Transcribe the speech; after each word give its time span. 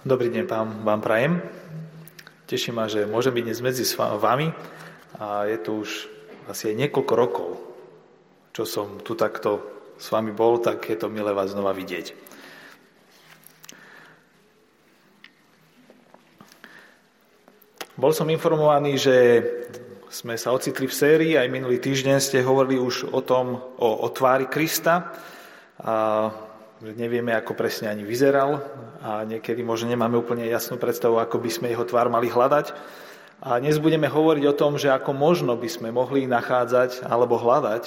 Dobrý 0.00 0.32
deň 0.32 0.48
vám, 0.48 0.80
vám 0.80 1.00
prajem. 1.04 1.44
Teší 2.48 2.72
ma, 2.72 2.88
že 2.88 3.04
môžem 3.04 3.36
byť 3.36 3.44
dnes 3.44 3.60
medzi 3.60 3.84
vami 4.00 4.48
a 5.20 5.44
je 5.44 5.60
to 5.60 5.84
už 5.84 6.08
asi 6.48 6.72
aj 6.72 6.80
niekoľko 6.80 7.12
rokov, 7.12 7.60
čo 8.56 8.64
som 8.64 8.96
tu 9.04 9.12
takto 9.12 9.60
s 10.00 10.08
vami 10.08 10.32
bol, 10.32 10.56
tak 10.56 10.88
je 10.88 10.96
to 10.96 11.12
milé 11.12 11.36
vás 11.36 11.52
znova 11.52 11.76
vidieť. 11.76 12.16
Bol 18.00 18.16
som 18.16 18.32
informovaný, 18.32 18.96
že 18.96 19.16
sme 20.08 20.40
sa 20.40 20.56
ocitli 20.56 20.88
v 20.88 20.96
sérii, 20.96 21.32
aj 21.36 21.52
minulý 21.52 21.76
týždeň 21.76 22.24
ste 22.24 22.40
hovorili 22.40 22.80
už 22.80 23.12
o 23.12 23.20
tom, 23.20 23.60
o, 23.76 23.88
o 24.00 24.08
tvári 24.08 24.48
Krista, 24.48 25.12
a 25.76 26.48
nevieme, 26.80 27.36
ako 27.36 27.52
presne 27.52 27.92
ani 27.92 28.08
vyzeral 28.08 28.64
a 29.04 29.24
niekedy 29.28 29.60
možno 29.60 29.92
nemáme 29.92 30.16
úplne 30.16 30.48
jasnú 30.48 30.80
predstavu, 30.80 31.20
ako 31.20 31.36
by 31.36 31.50
sme 31.52 31.66
jeho 31.68 31.84
tvár 31.84 32.08
mali 32.08 32.32
hľadať. 32.32 32.72
A 33.40 33.60
dnes 33.60 33.80
budeme 33.80 34.08
hovoriť 34.08 34.44
o 34.48 34.56
tom, 34.56 34.76
že 34.76 34.92
ako 34.92 35.16
možno 35.16 35.56
by 35.56 35.68
sme 35.68 35.88
mohli 35.92 36.28
nachádzať 36.28 37.04
alebo 37.04 37.40
hľadať 37.40 37.84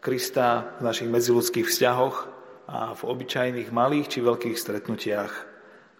Krista 0.00 0.76
v 0.80 0.88
našich 0.88 1.08
medziludských 1.08 1.68
vzťahoch 1.68 2.16
a 2.68 2.92
v 2.96 3.02
obyčajných 3.04 3.72
malých 3.72 4.06
či 4.08 4.18
veľkých 4.24 4.56
stretnutiach 4.56 5.32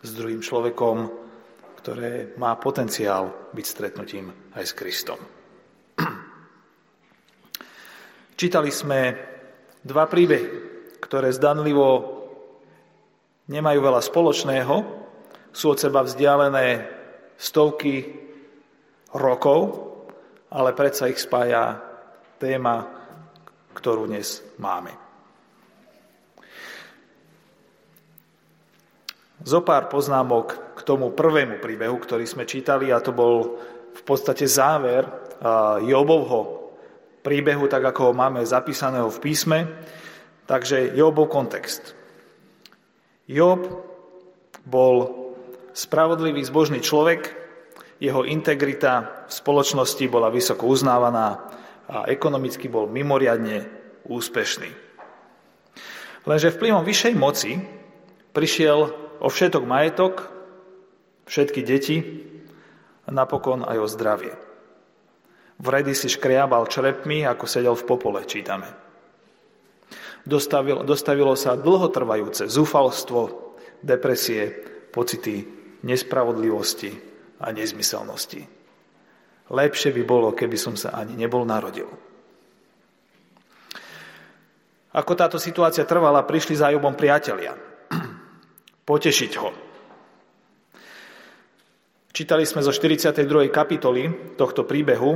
s 0.05 0.11
druhým 0.13 0.41
človekom, 0.41 1.09
ktoré 1.81 2.37
má 2.41 2.57
potenciál 2.57 3.53
byť 3.53 3.67
stretnutím 3.67 4.33
aj 4.57 4.65
s 4.65 4.73
Kristom. 4.73 5.21
Čítali 8.41 8.73
sme 8.73 9.17
dva 9.85 10.05
príbehy, 10.09 10.49
ktoré 11.05 11.31
zdanlivo 11.33 12.16
nemajú 13.47 13.79
veľa 13.79 14.03
spoločného, 14.03 14.75
sú 15.55 15.73
od 15.73 15.79
seba 15.79 16.03
vzdialené 16.05 16.85
stovky 17.39 18.05
rokov, 19.17 19.89
ale 20.53 20.77
predsa 20.77 21.09
ich 21.09 21.23
spája 21.23 21.81
téma, 22.37 22.85
ktorú 23.73 24.11
dnes 24.11 24.45
máme. 24.61 24.93
Zopár 29.47 29.87
poznámok 29.93 30.75
k 30.75 30.81
tomu 30.83 31.13
prvému 31.15 31.61
príbehu, 31.63 31.97
ktorý 32.03 32.27
sme 32.27 32.49
čítali, 32.49 32.91
a 32.91 32.99
to 32.99 33.15
bol 33.15 33.61
v 33.95 34.03
podstate 34.03 34.49
záver 34.49 35.07
Jobovho 35.85 36.73
príbehu, 37.21 37.69
tak 37.69 37.85
ako 37.85 38.11
ho 38.11 38.13
máme 38.17 38.43
zapísaného 38.43 39.13
v 39.13 39.23
písme. 39.23 39.59
Takže 40.49 40.97
Jobov 40.97 41.29
kontext. 41.29 41.95
Job 43.27 43.67
bol 44.63 44.97
spravodlivý, 45.75 46.47
zbožný 46.47 46.79
človek, 46.79 47.27
jeho 47.99 48.23
integrita 48.23 49.27
v 49.27 49.33
spoločnosti 49.33 50.05
bola 50.07 50.31
vysoko 50.31 50.71
uznávaná 50.71 51.51
a 51.87 52.07
ekonomicky 52.07 52.71
bol 52.71 52.87
mimoriadne 52.87 53.67
úspešný. 54.07 54.71
Lenže 56.27 56.55
vplyvom 56.55 56.83
vyššej 56.83 57.15
moci 57.15 57.59
prišiel 58.35 58.79
o 59.23 59.29
všetok 59.31 59.65
majetok, 59.67 60.15
všetky 61.27 61.61
deti 61.67 61.99
a 63.07 63.11
napokon 63.11 63.67
aj 63.67 63.79
o 63.79 63.89
zdravie. 63.91 64.35
Vredy 65.57 65.97
si 65.97 66.13
škriabal 66.13 66.69
črepmi, 66.69 67.25
ako 67.25 67.45
sedel 67.49 67.75
v 67.75 67.87
popole, 67.89 68.23
čítame 68.29 68.86
dostavilo, 70.27 70.83
dostavilo 70.83 71.39
sa 71.39 71.55
dlhotrvajúce 71.55 72.51
zúfalstvo, 72.51 73.55
depresie, 73.81 74.51
pocity 74.91 75.57
nespravodlivosti 75.87 76.91
a 77.39 77.55
nezmyselnosti. 77.55 78.43
Lepšie 79.47 79.95
by 79.95 80.03
bolo, 80.03 80.35
keby 80.35 80.59
som 80.59 80.75
sa 80.75 80.91
ani 80.99 81.15
nebol 81.15 81.47
narodil. 81.47 81.87
Ako 84.97 85.13
táto 85.15 85.39
situácia 85.39 85.87
trvala, 85.87 86.27
prišli 86.27 86.59
za 86.59 86.73
Jobom 86.75 86.99
priatelia. 86.99 87.55
Potešiť 88.91 89.33
ho. 89.39 89.51
Čítali 92.17 92.49
sme 92.49 92.65
zo 92.65 92.73
42. 92.73 93.53
kapitoly 93.53 94.35
tohto 94.41 94.65
príbehu, 94.65 95.11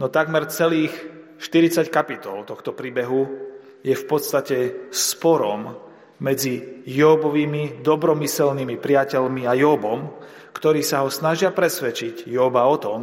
no 0.00 0.06
takmer 0.08 0.48
celých 0.48 0.96
40 1.36 1.92
kapitol 1.92 2.48
tohto 2.48 2.72
príbehu 2.72 3.52
je 3.84 3.92
v 3.92 4.04
podstate 4.08 4.88
sporom 4.88 5.76
medzi 6.24 6.82
Jobovými 6.88 7.84
dobromyselnými 7.84 8.80
priateľmi 8.80 9.44
a 9.44 9.52
Jobom, 9.52 10.08
ktorí 10.56 10.80
sa 10.80 11.04
ho 11.04 11.12
snažia 11.12 11.52
presvedčiť 11.52 12.24
Joba 12.24 12.64
o 12.64 12.76
tom, 12.80 13.00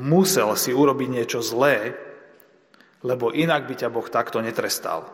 musel 0.00 0.56
si 0.56 0.72
urobiť 0.72 1.08
niečo 1.12 1.44
zlé, 1.44 1.92
lebo 3.04 3.28
inak 3.30 3.68
by 3.68 3.74
ťa 3.76 3.92
Boh 3.92 4.08
takto 4.08 4.40
netrestal. 4.40 5.04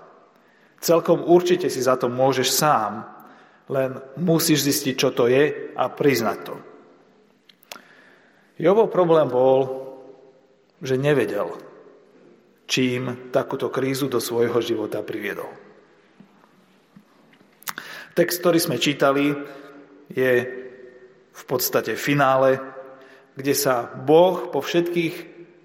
Celkom 0.78 1.26
určite 1.26 1.66
si 1.66 1.82
za 1.82 1.98
to 1.98 2.06
môžeš 2.06 2.48
sám, 2.54 3.08
len 3.72 3.96
musíš 4.20 4.68
zistiť, 4.68 4.94
čo 4.94 5.10
to 5.10 5.26
je 5.26 5.72
a 5.72 5.84
priznať 5.88 6.38
to. 6.44 6.54
Jobov 8.60 8.92
problém 8.92 9.26
bol, 9.26 9.82
že 10.84 11.00
nevedel, 11.00 11.50
čím 12.64 13.30
takúto 13.30 13.68
krízu 13.68 14.08
do 14.08 14.18
svojho 14.20 14.58
života 14.64 15.04
priviedol. 15.04 15.48
Text, 18.14 18.40
ktorý 18.40 18.58
sme 18.62 18.76
čítali, 18.78 19.34
je 20.12 20.32
v 21.34 21.42
podstate 21.50 21.98
finále, 21.98 22.62
kde 23.34 23.54
sa 23.58 23.90
Boh 23.90 24.54
po 24.54 24.62
všetkých 24.62 25.14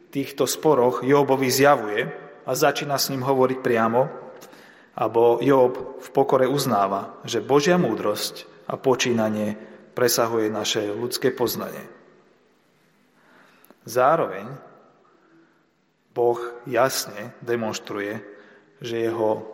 týchto 0.09 0.50
sporoch 0.50 1.06
Jobovi 1.06 1.54
zjavuje 1.54 2.09
a 2.50 2.52
začína 2.58 2.98
s 2.98 3.14
ním 3.14 3.22
hovoriť 3.22 3.59
priamo, 3.62 4.09
abo 4.98 5.38
Job 5.46 6.02
v 6.02 6.09
pokore 6.09 6.50
uznáva, 6.50 7.22
že 7.22 7.46
Božia 7.46 7.78
múdrosť 7.78 8.66
a 8.66 8.76
počínanie 8.76 9.56
presahuje 9.94 10.50
naše 10.50 10.90
ľudské 10.90 11.30
poznanie. 11.30 11.86
Zároveň 13.86 14.69
Boh 16.09 16.40
jasne 16.66 17.38
demonstruje, 17.40 18.18
že 18.81 19.08
jeho 19.08 19.46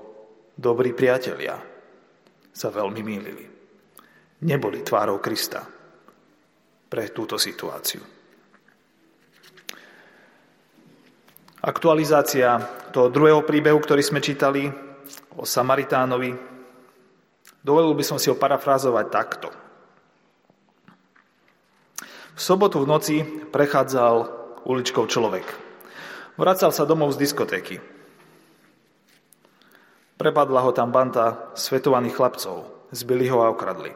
dobrí 0.56 0.96
priatelia 0.96 1.60
sa 2.56 2.72
veľmi 2.72 3.02
mýlili. 3.04 3.46
Neboli 4.48 4.80
tvárou 4.84 5.20
Krista 5.20 5.68
pre 6.88 7.12
túto 7.12 7.36
situáciu. 7.36 8.00
Aktualizácia 11.66 12.62
toho 12.94 13.10
druhého 13.10 13.42
príbehu, 13.42 13.82
ktorý 13.82 14.06
sme 14.06 14.22
čítali 14.22 14.70
o 15.36 15.44
Samaritánovi, 15.44 16.32
dovolil 17.66 17.98
by 17.98 18.04
som 18.06 18.22
si 18.22 18.30
ho 18.30 18.38
parafrázovať 18.38 19.06
takto. 19.10 19.50
V 22.36 22.40
sobotu 22.40 22.86
v 22.86 22.88
noci 22.88 23.16
prechádzal 23.50 24.16
uličkou 24.70 25.10
človek. 25.10 25.65
Vracal 26.36 26.76
sa 26.76 26.84
domov 26.84 27.16
z 27.16 27.24
diskotéky. 27.24 27.80
Prepadla 30.20 30.64
ho 30.68 30.72
tam 30.76 30.92
banda 30.92 31.52
svetovaných 31.56 32.16
chlapcov. 32.16 32.56
Zbili 32.92 33.28
ho 33.32 33.44
a 33.44 33.52
okradli. 33.52 33.96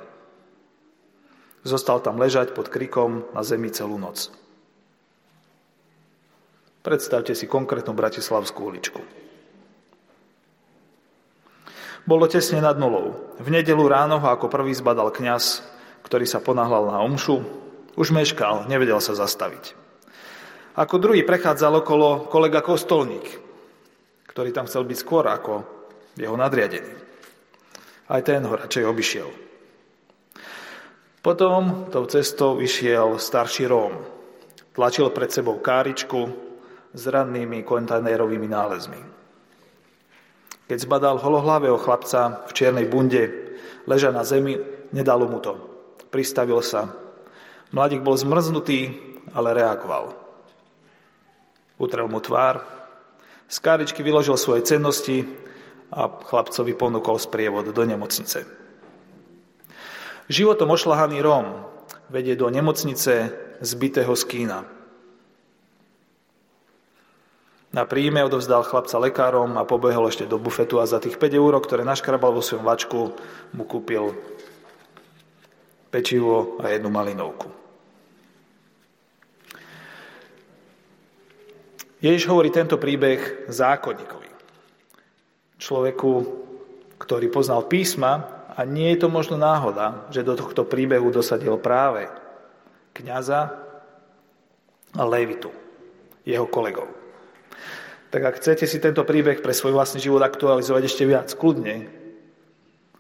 Zostal 1.68 2.00
tam 2.00 2.16
ležať 2.16 2.56
pod 2.56 2.72
krikom 2.72 3.28
na 3.36 3.44
zemi 3.44 3.68
celú 3.72 4.00
noc. 4.00 4.32
Predstavte 6.80 7.36
si 7.36 7.44
konkrétnu 7.44 7.92
bratislavskú 7.92 8.72
uličku. 8.72 9.04
Bolo 12.08 12.26
tesne 12.32 12.64
nad 12.64 12.80
nulou. 12.80 13.36
V 13.36 13.52
nedelu 13.52 13.84
ráno 13.84 14.24
ho 14.24 14.28
ako 14.32 14.48
prvý 14.48 14.72
zbadal 14.72 15.12
kňaz, 15.12 15.60
ktorý 16.08 16.24
sa 16.24 16.40
ponáhľal 16.40 16.96
na 16.96 17.04
omšu. 17.04 17.44
Už 18.00 18.16
meškal, 18.16 18.72
nevedel 18.72 19.03
sa 19.03 19.12
zastaviť. 19.12 19.89
Ako 20.78 21.02
druhý 21.02 21.26
prechádzal 21.26 21.82
okolo 21.82 22.30
kolega 22.30 22.62
Kostolník, 22.62 23.26
ktorý 24.30 24.54
tam 24.54 24.70
chcel 24.70 24.86
byť 24.86 24.98
skôr 25.02 25.26
ako 25.26 25.66
jeho 26.14 26.38
nadriadený. 26.38 26.94
Aj 28.10 28.22
ten 28.22 28.46
ho 28.46 28.54
radšej 28.54 28.86
obišiel. 28.86 29.30
Potom 31.26 31.90
tou 31.90 32.06
cestou 32.06 32.62
išiel 32.62 33.18
starší 33.18 33.66
Róm. 33.66 33.98
Tlačil 34.78 35.10
pred 35.10 35.34
sebou 35.34 35.58
káričku 35.58 36.30
s 36.94 37.04
rannými 37.10 37.66
kontajnerovými 37.66 38.48
nálezmi. 38.48 39.02
Keď 40.70 40.78
zbadal 40.86 41.18
holohlavého 41.18 41.82
chlapca 41.82 42.46
v 42.46 42.52
čiernej 42.54 42.86
bunde, 42.86 43.58
leža 43.90 44.14
na 44.14 44.22
zemi, 44.22 44.62
nedalo 44.94 45.26
mu 45.26 45.42
to. 45.42 45.58
Pristavil 46.14 46.62
sa. 46.62 46.94
Mladík 47.74 48.06
bol 48.06 48.18
zmrznutý, 48.18 48.94
ale 49.34 49.58
reagoval 49.58 50.19
utrel 51.79 52.05
mu 52.11 52.20
tvár, 52.20 52.61
z 53.49 53.58
káričky 53.58 54.05
vyložil 54.05 54.37
svoje 54.37 54.61
cennosti 54.61 55.26
a 55.90 56.05
chlapcovi 56.05 56.78
ponúkol 56.78 57.17
sprievod 57.17 57.73
do 57.73 57.84
nemocnice. 57.87 58.46
Životom 60.29 60.70
ošlahaný 60.70 61.26
Róm 61.26 61.66
vedie 62.14 62.37
do 62.37 62.46
nemocnice 62.53 63.34
zbitého 63.66 64.14
skína. 64.14 64.70
Na 67.70 67.85
príjme 67.85 68.25
odovzdal 68.25 68.66
chlapca 68.66 68.97
lekárom 68.97 69.58
a 69.58 69.66
pobehol 69.66 70.09
ešte 70.09 70.25
do 70.25 70.41
bufetu 70.41 70.82
a 70.82 70.90
za 70.90 70.97
tých 71.02 71.22
5 71.22 71.37
eur, 71.37 71.53
ktoré 71.61 71.85
naškrabal 71.85 72.34
vo 72.34 72.41
svojom 72.41 72.66
vačku, 72.66 73.14
mu 73.53 73.64
kúpil 73.66 74.14
pečivo 75.93 76.58
a 76.61 76.70
jednu 76.73 76.90
malinovku. 76.90 77.49
Ježiš 81.99 82.31
hovorí 82.31 82.47
tento 82.47 82.79
príbeh 82.79 83.51
zákonníkovi. 83.51 84.31
Človeku, 85.59 86.11
ktorý 86.96 87.28
poznal 87.28 87.67
písma 87.67 88.47
a 88.55 88.63
nie 88.63 88.96
je 88.96 89.03
to 89.03 89.11
možno 89.11 89.35
náhoda, 89.35 90.07
že 90.07 90.23
do 90.23 90.40
tohto 90.40 90.63
príbehu 90.63 91.11
dosadil 91.11 91.59
práve 91.59 92.07
kniaza 92.96 93.51
a 94.96 95.03
Levitu, 95.03 95.51
jeho 96.23 96.47
kolegov. 96.47 96.87
Tak 98.09 98.22
ak 98.25 98.35
chcete 98.41 98.66
si 98.66 98.81
tento 98.81 99.05
príbeh 99.05 99.43
pre 99.43 99.53
svoj 99.53 99.75
vlastný 99.75 100.01
život 100.01 100.23
aktualizovať 100.23 100.84
ešte 100.87 101.03
viac, 101.05 101.29
kľudne 101.35 101.99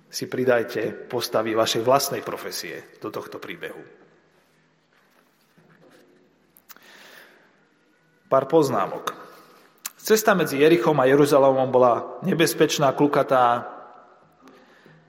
si 0.09 0.25
pridajte 0.27 1.09
postavy 1.09 1.57
vašej 1.57 1.81
vlastnej 1.81 2.21
profesie 2.21 2.99
do 3.01 3.09
tohto 3.09 3.41
príbehu. 3.41 4.08
Pár 8.29 8.45
poznámok. 8.45 9.17
Cesta 9.97 10.37
medzi 10.37 10.61
Jerichom 10.61 10.93
a 11.01 11.09
Jeruzalémom 11.09 11.73
bola 11.73 12.21
nebezpečná, 12.21 12.93
klukatá, 12.93 13.65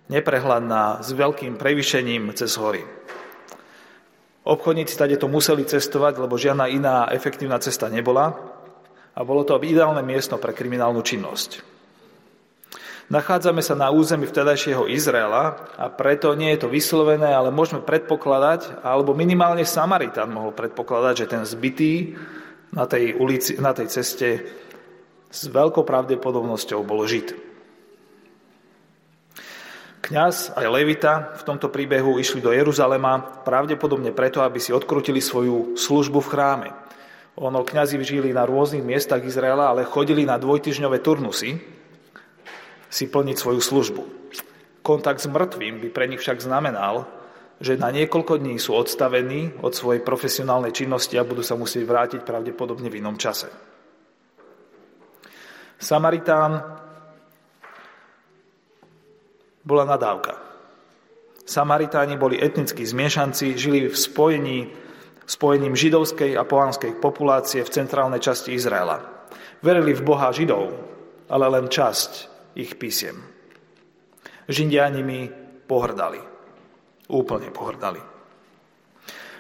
neprehľadná, 0.09 1.05
s 1.05 1.13
veľkým 1.13 1.61
prevýšením 1.61 2.33
cez 2.33 2.57
hory. 2.57 2.81
Obchodníci 4.41 4.97
tady 4.97 5.21
to 5.21 5.29
museli 5.29 5.69
cestovať, 5.69 6.17
lebo 6.17 6.41
žiadna 6.41 6.73
iná 6.73 7.13
efektívna 7.13 7.61
cesta 7.61 7.93
nebola 7.93 8.41
a 9.13 9.21
bolo 9.21 9.45
to 9.45 9.61
ideálne 9.61 10.01
miesto 10.01 10.41
pre 10.41 10.57
kriminálnu 10.57 11.05
činnosť. 11.05 11.61
Nachádzame 13.13 13.61
sa 13.61 13.77
na 13.77 13.93
území 13.93 14.25
vtedajšieho 14.25 14.89
Izraela 14.89 15.69
a 15.77 15.93
preto 15.93 16.33
nie 16.33 16.57
je 16.57 16.65
to 16.65 16.73
vyslovené, 16.73 17.37
ale 17.37 17.53
môžeme 17.53 17.85
predpokladať, 17.85 18.81
alebo 18.81 19.13
minimálne 19.13 19.69
Samaritan 19.69 20.33
mohol 20.33 20.57
predpokladať, 20.57 21.15
že 21.21 21.27
ten 21.29 21.43
zbytý 21.45 22.17
na 22.71 22.85
tej, 22.87 23.19
ulici, 23.19 23.59
na 23.59 23.75
tej 23.75 23.91
ceste 23.91 24.29
s 25.31 25.47
veľkou 25.47 25.87
pravdepodobnosťou 25.87 26.83
bol 26.83 27.07
Žid. 27.07 27.51
Kňaz 30.01 30.59
aj 30.59 30.67
Levita 30.67 31.39
v 31.39 31.43
tomto 31.47 31.71
príbehu 31.71 32.19
išli 32.19 32.43
do 32.43 32.51
Jeruzalema 32.51 33.45
pravdepodobne 33.47 34.11
preto, 34.11 34.43
aby 34.43 34.59
si 34.59 34.75
odkrutili 34.75 35.23
svoju 35.23 35.79
službu 35.79 36.19
v 36.19 36.31
chráme. 36.31 36.69
Ono, 37.39 37.63
kňazi 37.63 37.95
žili 38.03 38.35
na 38.35 38.43
rôznych 38.43 38.83
miestach 38.83 39.23
Izraela, 39.23 39.71
ale 39.71 39.87
chodili 39.87 40.27
na 40.27 40.35
dvojtyžňové 40.35 40.99
turnusy 40.99 41.63
si 42.91 43.05
plniť 43.07 43.37
svoju 43.39 43.61
službu. 43.63 44.03
Kontakt 44.83 45.23
s 45.23 45.31
mŕtvým 45.31 45.79
by 45.79 45.89
pre 45.95 46.11
nich 46.11 46.19
však 46.19 46.43
znamenal, 46.43 47.07
že 47.61 47.77
na 47.77 47.93
niekoľko 47.93 48.41
dní 48.41 48.57
sú 48.57 48.73
odstavení 48.73 49.61
od 49.61 49.77
svojej 49.77 50.01
profesionálnej 50.01 50.73
činnosti 50.73 51.21
a 51.21 51.29
budú 51.29 51.45
sa 51.45 51.61
musieť 51.61 51.85
vrátiť 51.85 52.21
pravdepodobne 52.25 52.89
v 52.89 53.05
inom 53.05 53.21
čase. 53.21 53.53
Samaritán 55.77 56.57
bola 59.61 59.85
nadávka. 59.85 60.41
Samaritáni 61.45 62.17
boli 62.17 62.41
etnickí 62.41 62.85
zmiešanci, 62.89 63.61
žili 63.61 63.93
v 63.93 63.97
spojení 63.97 64.59
spojením 65.31 65.79
židovskej 65.79 66.35
a 66.35 66.43
pohanskej 66.43 66.99
populácie 66.99 67.63
v 67.63 67.71
centrálnej 67.71 68.19
časti 68.19 68.51
Izraela. 68.51 68.99
Verili 69.63 69.95
v 69.95 70.03
Boha 70.03 70.35
Židov, 70.35 70.75
ale 71.31 71.47
len 71.47 71.71
časť 71.71 72.11
ich 72.59 72.75
písiem. 72.75 73.15
Židia 74.51 74.91
nimi 74.91 75.31
pohrdali. 75.71 76.30
Úplne 77.11 77.51
pohrdali. 77.51 77.99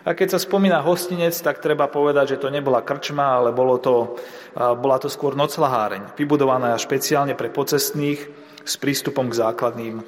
A 0.00 0.16
keď 0.16 0.34
sa 0.34 0.40
spomína 0.40 0.80
hostinec, 0.80 1.36
tak 1.44 1.60
treba 1.60 1.84
povedať, 1.86 2.34
že 2.34 2.40
to 2.40 2.48
nebola 2.48 2.80
krčma, 2.80 3.36
ale 3.36 3.52
bolo 3.52 3.76
to, 3.76 4.16
bola 4.56 4.96
to 4.96 5.12
skôr 5.12 5.36
noclaháreň, 5.36 6.16
vybudovaná 6.16 6.72
špeciálne 6.80 7.36
pre 7.36 7.52
pocestných 7.52 8.20
s 8.64 8.74
prístupom 8.80 9.28
k 9.28 9.38
základným 9.38 10.00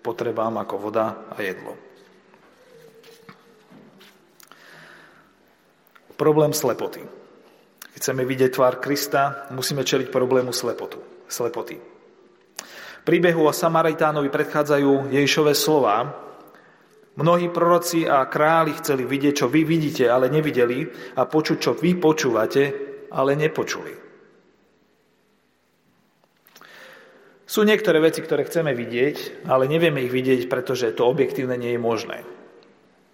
potrebám 0.00 0.54
ako 0.54 0.74
voda 0.78 1.26
a 1.34 1.42
jedlo. 1.42 1.76
Problém 6.14 6.54
slepoty. 6.54 7.02
Chceme 7.96 8.22
vidieť 8.24 8.54
tvár 8.54 8.78
Krista, 8.78 9.50
musíme 9.50 9.82
čeliť 9.82 10.14
problému 10.14 10.54
slepotu, 10.54 11.02
slepoty. 11.26 11.80
Príbehu 13.02 13.44
o 13.44 13.52
Samaritánovi 13.52 14.30
predchádzajú 14.30 15.10
Ježišové 15.10 15.58
slova. 15.58 16.28
Mnohí 17.20 17.52
proroci 17.52 18.08
a 18.08 18.24
králi 18.24 18.72
chceli 18.80 19.04
vidieť, 19.04 19.44
čo 19.44 19.52
vy 19.52 19.68
vidíte, 19.68 20.08
ale 20.08 20.32
nevideli 20.32 20.88
a 21.20 21.28
počuť, 21.28 21.56
čo 21.60 21.76
vy 21.76 22.00
počúvate, 22.00 22.62
ale 23.12 23.36
nepočuli. 23.36 23.92
Sú 27.44 27.66
niektoré 27.66 28.00
veci, 28.00 28.24
ktoré 28.24 28.48
chceme 28.48 28.72
vidieť, 28.72 29.44
ale 29.44 29.68
nevieme 29.68 30.00
ich 30.00 30.14
vidieť, 30.14 30.48
pretože 30.48 30.96
to 30.96 31.04
objektívne 31.04 31.60
nie 31.60 31.76
je 31.76 31.82
možné. 31.82 32.24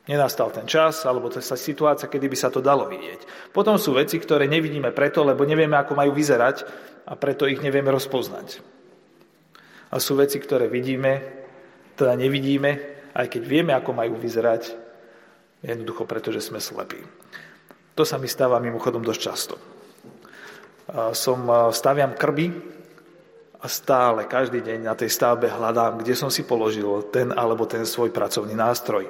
Nenastal 0.07 0.55
ten 0.55 0.71
čas, 0.71 1.03
alebo 1.03 1.27
to 1.27 1.43
je 1.43 1.57
situácia, 1.59 2.07
kedy 2.07 2.31
by 2.31 2.39
sa 2.39 2.53
to 2.53 2.63
dalo 2.63 2.87
vidieť. 2.87 3.51
Potom 3.51 3.75
sú 3.75 3.99
veci, 3.99 4.23
ktoré 4.23 4.47
nevidíme 4.47 4.95
preto, 4.95 5.27
lebo 5.27 5.43
nevieme, 5.43 5.75
ako 5.75 5.99
majú 5.99 6.15
vyzerať 6.15 6.63
a 7.11 7.19
preto 7.19 7.51
ich 7.51 7.59
nevieme 7.59 7.91
rozpoznať. 7.91 8.63
A 9.91 9.99
sú 9.99 10.15
veci, 10.15 10.39
ktoré 10.39 10.71
vidíme, 10.71 11.27
teda 11.99 12.15
nevidíme, 12.15 12.96
aj 13.17 13.27
keď 13.33 13.43
vieme, 13.49 13.73
ako 13.73 13.97
majú 13.97 14.21
vyzerať, 14.21 14.77
jednoducho 15.65 16.05
preto, 16.05 16.29
že 16.29 16.45
sme 16.45 16.61
slepí. 16.61 17.01
To 17.97 18.05
sa 18.05 18.21
mi 18.21 18.29
stáva 18.29 18.61
mimochodom 18.61 19.01
dosť 19.01 19.21
často. 19.21 19.57
Som, 21.17 21.49
staviam 21.73 22.13
krby 22.13 22.53
a 23.57 23.67
stále, 23.67 24.29
každý 24.29 24.61
deň 24.61 24.79
na 24.85 24.95
tej 24.95 25.09
stavbe 25.09 25.49
hľadám, 25.49 26.05
kde 26.05 26.13
som 26.13 26.29
si 26.29 26.45
položil 26.45 27.09
ten 27.09 27.33
alebo 27.33 27.65
ten 27.65 27.89
svoj 27.89 28.13
pracovný 28.13 28.53
nástroj 28.53 29.09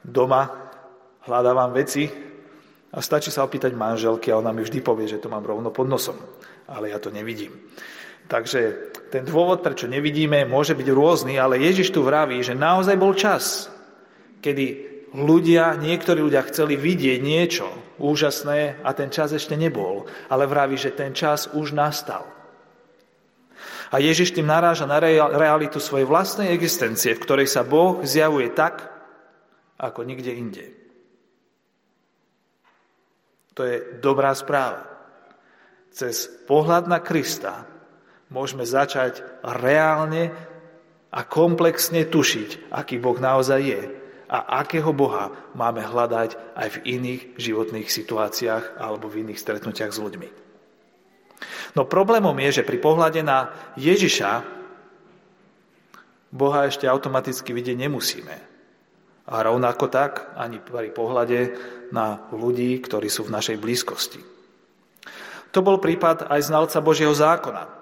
doma, 0.00 0.48
hľadávam 1.28 1.70
veci 1.76 2.08
a 2.90 2.98
stačí 2.98 3.30
sa 3.30 3.44
opýtať 3.46 3.76
manželky 3.76 4.32
a 4.32 4.40
ona 4.40 4.50
mi 4.50 4.64
vždy 4.64 4.80
povie, 4.80 5.06
že 5.06 5.20
to 5.20 5.30
mám 5.30 5.44
rovno 5.44 5.70
pod 5.70 5.86
nosom. 5.86 6.16
Ale 6.72 6.88
ja 6.90 6.98
to 6.98 7.12
nevidím. 7.12 7.52
Takže 8.32 8.60
ten 9.12 9.28
dôvod, 9.28 9.60
prečo 9.60 9.84
nevidíme, 9.84 10.48
môže 10.48 10.72
byť 10.72 10.88
rôzny, 10.88 11.36
ale 11.36 11.60
Ježiš 11.60 11.92
tu 11.92 12.00
vraví, 12.00 12.40
že 12.40 12.56
naozaj 12.56 12.96
bol 12.96 13.12
čas, 13.12 13.68
kedy 14.40 14.88
ľudia, 15.12 15.76
niektorí 15.76 16.24
ľudia 16.24 16.40
chceli 16.48 16.80
vidieť 16.80 17.20
niečo 17.20 17.68
úžasné 18.00 18.80
a 18.80 18.90
ten 18.96 19.12
čas 19.12 19.36
ešte 19.36 19.52
nebol. 19.52 20.08
Ale 20.32 20.48
vraví, 20.48 20.80
že 20.80 20.96
ten 20.96 21.12
čas 21.12 21.52
už 21.52 21.76
nastal. 21.76 22.24
A 23.92 24.00
Ježiš 24.00 24.32
tým 24.32 24.48
naráža 24.48 24.88
na 24.88 24.96
realitu 24.96 25.76
svojej 25.76 26.08
vlastnej 26.08 26.56
existencie, 26.56 27.12
v 27.12 27.20
ktorej 27.20 27.52
sa 27.52 27.60
Boh 27.60 28.00
zjavuje 28.00 28.48
tak, 28.56 28.88
ako 29.76 30.08
nikde 30.08 30.32
inde. 30.32 30.66
To 33.52 33.68
je 33.68 34.00
dobrá 34.00 34.32
správa. 34.32 34.88
Cez 35.92 36.24
pohľad 36.48 36.88
na 36.88 37.04
Krista 37.04 37.68
môžeme 38.32 38.64
začať 38.64 39.20
reálne 39.44 40.32
a 41.12 41.20
komplexne 41.28 42.08
tušiť, 42.08 42.72
aký 42.72 42.96
Boh 42.96 43.20
naozaj 43.20 43.60
je 43.60 43.82
a 44.32 44.64
akého 44.64 44.96
Boha 44.96 45.28
máme 45.52 45.84
hľadať 45.84 46.56
aj 46.56 46.68
v 46.72 46.82
iných 46.88 47.22
životných 47.36 47.92
situáciách 47.92 48.80
alebo 48.80 49.12
v 49.12 49.28
iných 49.28 49.36
stretnutiach 49.36 49.92
s 49.92 50.00
ľuďmi. 50.00 50.28
No 51.76 51.84
problémom 51.84 52.32
je, 52.48 52.64
že 52.64 52.68
pri 52.68 52.80
pohľade 52.80 53.20
na 53.20 53.52
Ježiša 53.76 54.62
Boha 56.32 56.64
ešte 56.64 56.88
automaticky 56.88 57.52
vidieť 57.52 57.76
nemusíme. 57.76 58.36
A 59.28 59.34
rovnako 59.44 59.92
tak 59.92 60.32
ani 60.32 60.64
pri 60.64 60.90
pohľade 60.96 61.40
na 61.92 62.24
ľudí, 62.32 62.80
ktorí 62.80 63.12
sú 63.12 63.28
v 63.28 63.36
našej 63.36 63.60
blízkosti. 63.60 64.20
To 65.52 65.60
bol 65.60 65.76
prípad 65.76 66.32
aj 66.32 66.40
znalca 66.48 66.80
Božieho 66.80 67.12
zákona, 67.12 67.81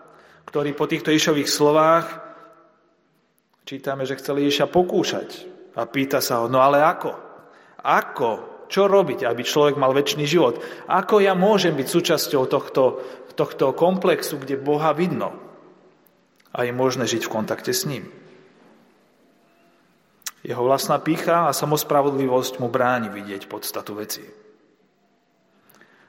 ktorý 0.50 0.74
po 0.74 0.90
týchto 0.90 1.14
Išových 1.14 1.46
slovách 1.46 2.06
čítame, 3.62 4.02
že 4.02 4.18
chcel 4.18 4.42
Ježiša 4.42 4.66
pokúšať 4.66 5.46
a 5.78 5.86
pýta 5.86 6.18
sa 6.18 6.42
ho, 6.42 6.50
no 6.50 6.58
ale 6.58 6.82
ako? 6.82 7.14
Ako? 7.86 8.30
Čo 8.66 8.90
robiť, 8.90 9.22
aby 9.26 9.46
človek 9.46 9.78
mal 9.78 9.94
väčší 9.94 10.26
život? 10.26 10.58
Ako 10.90 11.22
ja 11.22 11.38
môžem 11.38 11.78
byť 11.78 11.86
súčasťou 11.86 12.50
tohto, 12.50 12.98
tohto 13.38 13.70
komplexu, 13.78 14.42
kde 14.42 14.58
Boha 14.58 14.90
vidno? 14.90 15.38
A 16.50 16.66
je 16.66 16.74
možné 16.74 17.06
žiť 17.06 17.30
v 17.30 17.32
kontakte 17.34 17.70
s 17.70 17.86
ním. 17.86 18.10
Jeho 20.42 20.66
vlastná 20.66 20.98
pícha 20.98 21.46
a 21.46 21.54
samospravodlivosť 21.54 22.58
mu 22.58 22.66
bráni 22.66 23.06
vidieť 23.06 23.46
podstatu 23.46 23.94
veci. 23.94 24.26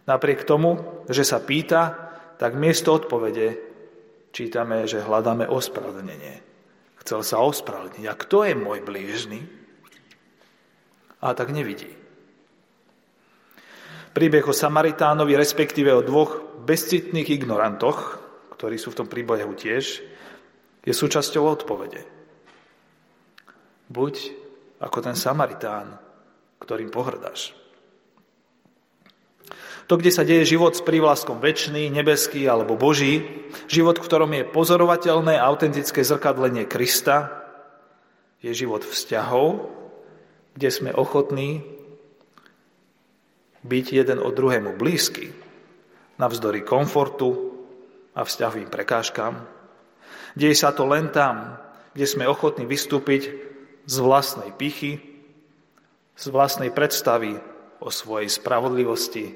Napriek 0.09 0.49
tomu, 0.49 0.81
že 1.13 1.21
sa 1.21 1.37
pýta, 1.37 2.09
tak 2.41 2.57
miesto 2.57 2.89
odpovede 2.89 3.70
čítame, 4.31 4.87
že 4.87 5.03
hľadáme 5.03 5.47
ospravedlnenie. 5.47 6.43
Chcel 7.03 7.21
sa 7.21 7.43
ospravedlniť. 7.43 8.05
A 8.07 8.15
kto 8.15 8.47
je 8.47 8.53
môj 8.55 8.79
blížny? 8.83 9.39
A 11.21 11.37
tak 11.37 11.53
nevidí. 11.53 11.91
Príbeh 14.11 14.43
o 14.43 14.51
Samaritánovi, 14.51 15.39
respektíve 15.39 15.93
o 15.95 16.03
dvoch 16.03 16.63
bezcitných 16.67 17.31
ignorantoch, 17.31 18.19
ktorí 18.59 18.75
sú 18.75 18.91
v 18.91 18.99
tom 19.03 19.07
príbehu 19.07 19.55
tiež, 19.55 20.03
je 20.81 20.93
súčasťou 20.93 21.47
odpovede. 21.47 22.03
Buď 23.87 24.13
ako 24.81 24.97
ten 24.99 25.15
Samaritán, 25.15 25.95
ktorým 26.59 26.89
pohrdáš. 26.89 27.60
To, 29.89 29.99
kde 29.99 30.11
sa 30.11 30.23
deje 30.23 30.55
život 30.55 30.71
s 30.71 30.85
prívlaskom 30.85 31.43
väčší, 31.43 31.91
nebeský 31.91 32.47
alebo 32.47 32.79
boží, 32.79 33.27
život, 33.67 33.99
v 33.99 34.05
ktorom 34.07 34.31
je 34.31 34.47
pozorovateľné 34.47 35.35
autentické 35.35 35.99
zrkadlenie 36.05 36.63
Krista, 36.69 37.43
je 38.39 38.55
život 38.55 38.81
vzťahov, 38.81 39.67
kde 40.55 40.69
sme 40.71 40.91
ochotní 40.95 41.61
byť 43.61 43.85
jeden 43.93 44.17
od 44.17 44.33
druhému 44.33 44.73
blízky, 44.79 45.29
navzdory 46.17 46.65
komfortu 46.65 47.53
a 48.17 48.25
vzťahovým 48.25 48.71
prekážkam. 48.73 49.45
Deje 50.33 50.55
sa 50.57 50.73
to 50.73 50.87
len 50.89 51.11
tam, 51.13 51.59
kde 51.93 52.07
sme 52.07 52.25
ochotní 52.25 52.65
vystúpiť 52.65 53.29
z 53.85 53.95
vlastnej 53.99 54.55
pichy, 54.55 55.03
z 56.15 56.25
vlastnej 56.31 56.71
predstavy 56.71 57.50
o 57.81 57.89
svojej 57.89 58.29
spravodlivosti, 58.29 59.33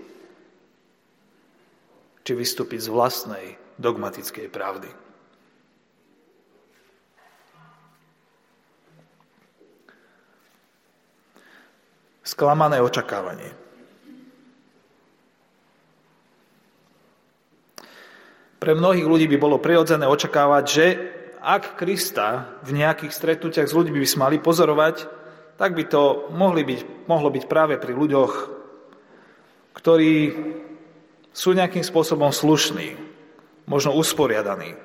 či 2.26 2.32
vystúpiť 2.34 2.86
z 2.86 2.90
vlastnej 2.94 3.46
dogmatickej 3.82 4.48
pravdy. 4.54 4.90
Sklamané 12.26 12.82
očakávanie. 12.82 13.54
Pre 18.58 18.74
mnohých 18.74 19.06
ľudí 19.06 19.30
by 19.30 19.38
bolo 19.38 19.62
prirodzené 19.62 20.10
očakávať, 20.10 20.64
že 20.66 20.86
ak 21.38 21.78
Krista 21.78 22.58
v 22.66 22.82
nejakých 22.82 23.14
stretnutiach 23.14 23.70
s 23.70 23.78
ľuďmi 23.78 24.02
by 24.02 24.08
sme 24.10 24.22
mali 24.26 24.38
pozorovať, 24.42 25.06
tak 25.56 25.72
by 25.76 25.84
to 25.88 26.32
mohli 26.36 26.68
byť, 26.68 27.08
mohlo 27.08 27.32
byť 27.32 27.44
práve 27.48 27.76
pri 27.80 27.94
ľuďoch, 27.96 28.34
ktorí 29.76 30.14
sú 31.36 31.52
nejakým 31.52 31.84
spôsobom 31.84 32.32
slušní, 32.32 32.96
možno 33.68 33.96
usporiadaní. 33.96 34.76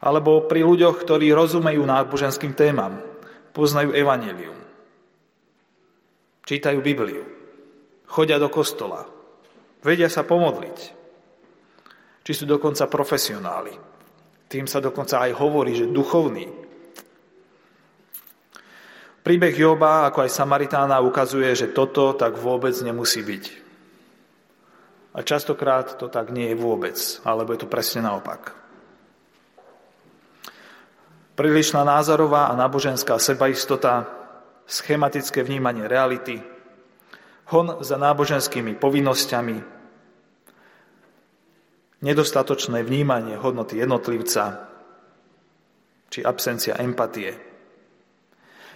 Alebo 0.00 0.46
pri 0.48 0.64
ľuďoch, 0.64 1.02
ktorí 1.04 1.28
rozumejú 1.34 1.82
náboženským 1.84 2.56
témam, 2.56 3.02
poznajú 3.52 3.92
evanelium, 3.92 4.56
čítajú 6.46 6.78
Bibliu, 6.80 7.26
chodia 8.06 8.38
do 8.40 8.48
kostola, 8.48 9.04
vedia 9.84 10.08
sa 10.08 10.24
pomodliť, 10.24 10.78
či 12.24 12.32
sú 12.32 12.44
dokonca 12.46 12.86
profesionáli. 12.86 13.74
Tým 14.50 14.66
sa 14.66 14.82
dokonca 14.82 15.22
aj 15.22 15.34
hovorí, 15.38 15.78
že 15.78 15.90
duchovní. 15.90 16.59
Príbeh 19.30 19.54
Joba, 19.54 20.10
ako 20.10 20.26
aj 20.26 20.34
Samaritána, 20.42 20.98
ukazuje, 20.98 21.54
že 21.54 21.70
toto 21.70 22.18
tak 22.18 22.34
vôbec 22.34 22.74
nemusí 22.82 23.22
byť. 23.22 23.44
A 25.14 25.22
častokrát 25.22 25.94
to 26.02 26.10
tak 26.10 26.34
nie 26.34 26.50
je 26.50 26.58
vôbec, 26.58 26.98
alebo 27.22 27.54
je 27.54 27.62
to 27.62 27.70
presne 27.70 28.02
naopak. 28.02 28.50
Prílišná 31.38 31.86
názorová 31.86 32.50
a 32.50 32.58
náboženská 32.58 33.22
sebaistota, 33.22 34.10
schematické 34.66 35.46
vnímanie 35.46 35.86
reality, 35.86 36.42
hon 37.54 37.78
za 37.86 37.94
náboženskými 38.02 38.82
povinnosťami, 38.82 39.62
nedostatočné 42.02 42.82
vnímanie 42.82 43.38
hodnoty 43.38 43.78
jednotlivca 43.78 44.66
či 46.10 46.18
absencia 46.18 46.74
empatie, 46.82 47.49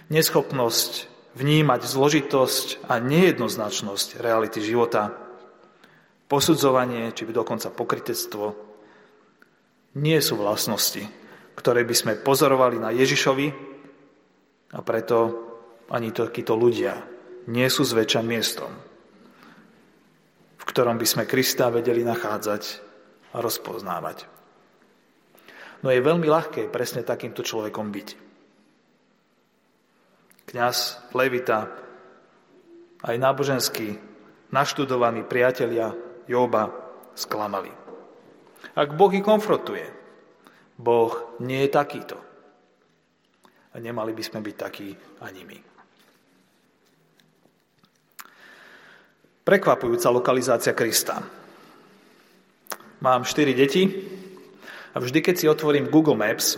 neschopnosť 0.09 0.91
vnímať 1.35 1.81
zložitosť 1.83 2.87
a 2.87 3.01
nejednoznačnosť 3.03 4.23
reality 4.23 4.63
života, 4.63 5.11
posudzovanie 6.31 7.11
či 7.11 7.27
dokonca 7.27 7.69
pokritectvo 7.69 8.55
nie 9.99 10.19
sú 10.19 10.39
vlastnosti, 10.39 11.03
ktoré 11.55 11.87
by 11.87 11.95
sme 11.95 12.13
pozorovali 12.19 12.79
na 12.79 12.91
Ježišovi 12.91 13.47
a 14.75 14.79
preto 14.83 15.17
ani 15.91 16.11
takíto 16.11 16.57
ľudia 16.57 16.97
nie 17.45 17.67
sú 17.69 17.85
zväčša 17.85 18.21
miestom, 18.25 18.71
v 20.57 20.63
ktorom 20.65 20.97
by 20.97 21.07
sme 21.07 21.29
Krista 21.29 21.69
vedeli 21.69 22.01
nachádzať 22.01 22.63
a 23.35 23.43
rozpoznávať. 23.43 24.25
No 25.85 25.93
je 25.93 26.01
veľmi 26.01 26.25
ľahké 26.25 26.73
presne 26.73 27.05
takýmto 27.05 27.45
človekom 27.45 27.93
byť. 27.93 28.24
Kňaz, 30.45 31.09
levita, 31.17 31.67
aj 33.01 33.15
náboženskí, 33.17 33.97
naštudovaní 34.53 35.25
priatelia 35.25 35.93
Joba 36.29 36.69
sklamali. 37.17 37.69
Ak 38.73 38.93
Boh 38.93 39.13
ich 39.13 39.25
konfrontuje, 39.25 39.85
Boh 40.77 41.37
nie 41.41 41.65
je 41.65 41.69
takýto. 41.69 42.17
A 43.73 43.79
nemali 43.81 44.15
by 44.15 44.23
sme 44.23 44.39
byť 44.39 44.55
takí 44.55 44.89
ani 45.21 45.41
my. 45.43 45.59
Prekvapujúca 49.45 50.09
lokalizácia 50.09 50.73
Krista. 50.73 51.21
Mám 53.03 53.27
4 53.27 53.53
deti 53.53 53.83
a 54.95 54.97
vždy, 54.97 55.19
keď 55.21 55.35
si 55.37 55.45
otvorím 55.45 55.91
Google 55.91 56.17
Maps, 56.17 56.57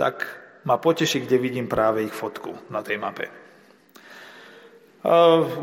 tak 0.00 0.45
ma 0.66 0.76
poteší, 0.82 1.22
kde 1.22 1.38
vidím 1.38 1.70
práve 1.70 2.02
ich 2.02 2.12
fotku 2.12 2.52
na 2.74 2.82
tej 2.82 2.98
mape. 2.98 3.30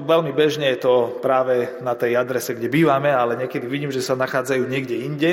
Veľmi 0.07 0.31
bežne 0.31 0.71
je 0.71 0.79
to 0.79 1.19
práve 1.19 1.83
na 1.83 1.99
tej 1.99 2.15
adrese, 2.15 2.55
kde 2.55 2.71
bývame, 2.71 3.11
ale 3.11 3.35
niekedy 3.35 3.67
vidím, 3.67 3.91
že 3.91 3.99
sa 3.99 4.15
nachádzajú 4.15 4.63
niekde 4.63 5.03
inde 5.03 5.31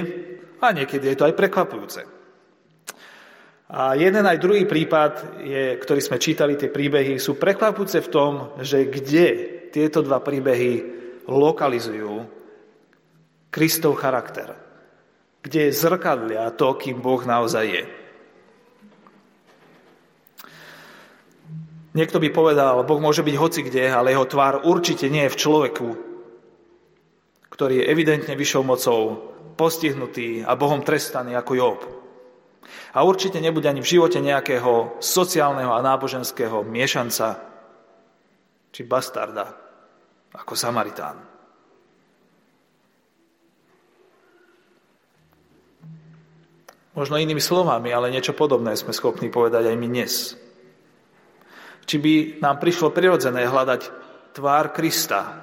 a 0.59 0.75
niekedy 0.75 1.15
je 1.15 1.17
to 1.17 1.31
aj 1.31 1.39
prekvapujúce. 1.39 2.03
A 3.71 3.95
jeden 3.95 4.27
aj 4.27 4.43
druhý 4.43 4.67
prípad, 4.67 5.39
je, 5.47 5.79
ktorý 5.79 6.03
sme 6.03 6.19
čítali, 6.19 6.59
tie 6.59 6.75
príbehy, 6.75 7.23
sú 7.23 7.39
prekvapujúce 7.39 8.03
v 8.03 8.11
tom, 8.11 8.33
že 8.59 8.91
kde 8.91 9.27
tieto 9.71 10.03
dva 10.03 10.19
príbehy 10.19 10.99
lokalizujú 11.31 12.27
Kristov 13.55 13.95
charakter, 13.95 14.59
kde 15.39 15.71
zrkadlia 15.71 16.51
to, 16.59 16.75
kým 16.75 16.99
Boh 16.99 17.23
naozaj 17.23 17.67
je. 17.71 17.85
Niekto 21.91 22.23
by 22.23 22.29
povedal, 22.31 22.87
Boh 22.87 23.03
môže 23.03 23.27
byť 23.27 23.35
hoci 23.35 23.61
kde, 23.67 23.91
ale 23.91 24.15
jeho 24.15 24.23
tvár 24.23 24.63
určite 24.63 25.11
nie 25.11 25.27
je 25.27 25.35
v 25.35 25.41
človeku, 25.43 25.89
ktorý 27.51 27.83
je 27.83 27.89
evidentne 27.91 28.35
vyššou 28.39 28.63
mocou, 28.63 29.01
postihnutý 29.59 30.47
a 30.47 30.55
Bohom 30.55 30.87
trestaný 30.87 31.35
ako 31.35 31.53
Job. 31.59 31.81
A 32.95 33.03
určite 33.03 33.43
nebude 33.43 33.67
ani 33.67 33.83
v 33.83 33.91
živote 33.99 34.23
nejakého 34.23 35.03
sociálneho 35.03 35.75
a 35.75 35.83
náboženského 35.83 36.63
miešanca 36.63 37.43
či 38.71 38.87
bastarda 38.87 39.51
ako 40.31 40.55
Samaritán. 40.55 41.19
Možno 46.95 47.19
inými 47.19 47.43
slovami, 47.43 47.91
ale 47.91 48.15
niečo 48.15 48.35
podobné 48.35 48.79
sme 48.79 48.95
schopní 48.95 49.31
povedať 49.31 49.71
aj 49.71 49.77
my 49.79 49.87
dnes. 49.91 50.35
Či 51.85 51.97
by 51.99 52.15
nám 52.45 52.57
prišlo 52.61 52.95
prirodzené 52.95 53.47
hľadať 53.49 53.83
tvár 54.35 54.71
Krista 54.71 55.43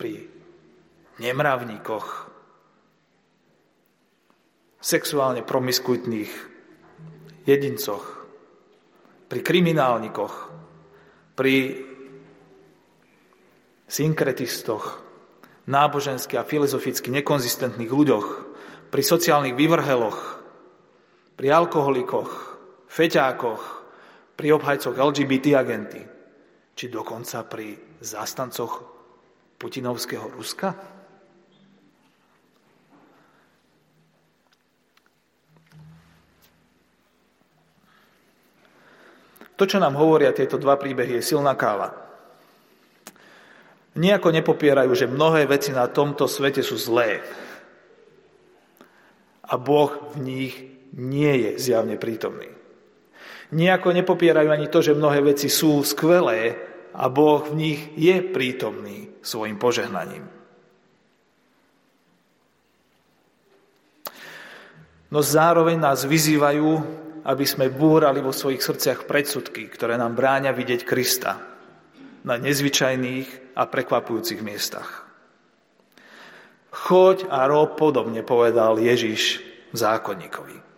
pri 0.00 0.26
nemravníkoch, 1.20 2.06
sexuálne 4.80 5.44
promiskuitných 5.44 6.32
jedincoch, 7.44 8.04
pri 9.28 9.40
kriminálnikoch, 9.44 10.34
pri 11.36 11.84
synkretistoch, 13.86 15.04
nábožensky 15.68 16.34
a 16.40 16.48
filozoficky 16.48 17.12
nekonzistentných 17.12 17.92
ľuďoch, 17.92 18.26
pri 18.90 19.02
sociálnych 19.04 19.54
vyvrheloch, 19.54 20.18
pri 21.38 21.48
alkoholikoch, 21.52 22.58
feťákoch, 22.90 23.79
pri 24.40 24.56
obhajcoch 24.56 24.96
LGBT 24.96 25.60
agenty, 25.60 26.00
či 26.72 26.88
dokonca 26.88 27.44
pri 27.44 27.76
zástancoch 28.00 28.80
Putinovského 29.60 30.32
Ruska? 30.32 30.72
To, 39.60 39.68
čo 39.68 39.76
nám 39.76 40.00
hovoria 40.00 40.32
tieto 40.32 40.56
dva 40.56 40.80
príbehy, 40.80 41.20
je 41.20 41.36
silná 41.36 41.52
káva. 41.52 41.92
Nijako 44.00 44.32
nepopierajú, 44.32 44.88
že 44.96 45.04
mnohé 45.04 45.44
veci 45.44 45.68
na 45.68 45.84
tomto 45.84 46.24
svete 46.24 46.64
sú 46.64 46.80
zlé. 46.80 47.20
A 49.52 49.60
Boh 49.60 50.16
v 50.16 50.24
nich 50.24 50.54
nie 50.96 51.44
je 51.44 51.60
zjavne 51.60 52.00
prítomný. 52.00 52.59
Nijako 53.50 53.90
nepopierajú 53.90 54.48
ani 54.50 54.70
to, 54.70 54.78
že 54.78 54.94
mnohé 54.94 55.22
veci 55.26 55.50
sú 55.50 55.82
skvelé 55.82 56.54
a 56.94 57.10
Boh 57.10 57.42
v 57.42 57.54
nich 57.58 57.80
je 57.98 58.22
prítomný 58.22 59.10
svojim 59.20 59.58
požehnaním. 59.58 60.26
No 65.10 65.18
zároveň 65.18 65.82
nás 65.82 66.06
vyzývajú 66.06 67.00
aby 67.24 67.44
sme 67.44 67.68
búrali 67.68 68.24
vo 68.24 68.32
svojich 68.32 68.64
srdciach 68.64 69.04
predsudky, 69.04 69.68
ktoré 69.68 70.00
nám 70.00 70.16
bráňa 70.16 70.56
vidieť 70.56 70.80
Krista 70.88 71.36
na 72.24 72.36
nezvyčajných 72.40 73.56
a 73.56 73.68
prekvapujúcich 73.68 74.40
miestach. 74.40 75.04
Choď 76.70 77.28
a 77.28 77.44
rob 77.50 77.76
podobne, 77.76 78.22
povedal 78.22 78.78
Ježiš 78.78 79.42
zákonníkovi. 79.74 80.69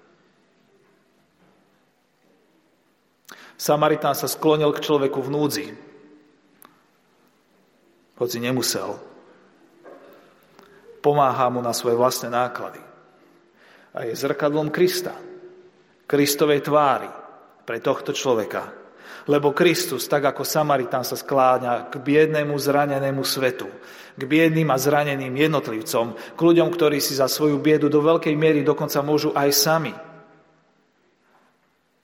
Samaritán 3.63 4.19
sa 4.19 4.27
sklonil 4.27 4.75
k 4.75 4.83
človeku 4.83 5.23
v 5.23 5.31
núdzi, 5.31 5.67
hoci 8.19 8.43
nemusel. 8.43 8.99
Pomáha 10.99 11.47
mu 11.47 11.63
na 11.63 11.71
svoje 11.71 11.95
vlastné 11.95 12.35
náklady. 12.35 12.83
A 13.95 14.03
je 14.11 14.19
zrkadlom 14.19 14.75
Krista. 14.75 15.15
Kristovej 16.11 16.67
tvári 16.67 17.07
pre 17.63 17.79
tohto 17.79 18.11
človeka. 18.11 18.67
Lebo 19.31 19.55
Kristus, 19.55 20.11
tak 20.11 20.27
ako 20.27 20.43
Samaritán 20.43 21.07
sa 21.07 21.15
skláňa 21.15 21.87
k 21.87 22.03
biednému 22.03 22.59
zranenému 22.59 23.23
svetu, 23.23 23.71
k 24.19 24.23
biedným 24.27 24.75
a 24.75 24.79
zraneným 24.79 25.39
jednotlivcom, 25.39 26.35
k 26.35 26.41
ľuďom, 26.43 26.67
ktorí 26.75 26.99
si 26.99 27.15
za 27.15 27.31
svoju 27.31 27.63
biedu 27.63 27.87
do 27.87 28.03
veľkej 28.03 28.35
miery 28.35 28.67
dokonca 28.67 28.99
môžu 29.07 29.31
aj 29.39 29.51
sami 29.55 29.95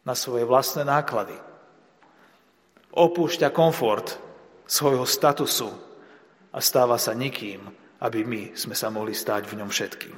na 0.07 0.15
svoje 0.15 0.47
vlastné 0.47 0.87
náklady. 0.87 1.48
Opúšťa 2.93 3.53
komfort 3.53 4.17
svojho 4.69 5.05
statusu 5.05 5.69
a 6.53 6.59
stáva 6.61 6.97
sa 6.97 7.13
nikým, 7.13 7.65
aby 8.01 8.25
my 8.25 8.43
sme 8.55 8.73
sa 8.73 8.89
mohli 8.89 9.13
stať 9.13 9.49
v 9.49 9.57
ňom 9.61 9.69
všetkým. 9.69 10.17